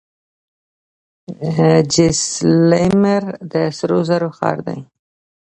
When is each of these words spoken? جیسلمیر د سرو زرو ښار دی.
جیسلمیر 1.93 3.23
د 3.51 3.53
سرو 3.77 3.99
زرو 4.09 4.29
ښار 4.37 4.57
دی. 4.67 4.79